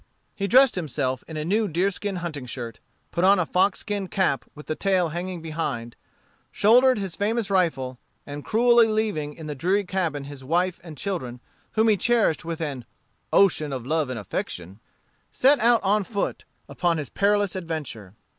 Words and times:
He 0.33 0.47
dressed 0.47 0.73
himself 0.73 1.23
in 1.27 1.37
a 1.37 1.45
new 1.45 1.67
deerskin 1.67 2.15
hunting 2.15 2.47
shirt, 2.47 2.79
put 3.11 3.23
on 3.23 3.37
a 3.37 3.45
foxskin 3.45 4.07
cap 4.07 4.45
with 4.55 4.65
the 4.65 4.73
tail 4.73 5.09
hanging 5.09 5.43
behind, 5.43 5.95
shouldered 6.51 6.97
his 6.97 7.15
famous 7.15 7.51
rifle, 7.51 7.99
and 8.25 8.43
cruelly 8.43 8.87
leaving 8.87 9.35
in 9.35 9.45
the 9.45 9.53
dreary 9.53 9.83
cabin 9.83 10.23
his 10.23 10.43
wife 10.43 10.79
and 10.83 10.97
children 10.97 11.39
whom 11.73 11.87
he 11.87 11.97
cherished 11.97 12.43
with 12.43 12.61
an 12.61 12.85
"ocean 13.31 13.71
of 13.71 13.85
love 13.85 14.09
and 14.09 14.17
affection," 14.17 14.79
set 15.31 15.59
out 15.59 15.83
on 15.83 16.03
foot 16.03 16.45
upon 16.67 16.97
his 16.97 17.09
perilous 17.09 17.55
adventure. 17.55 18.15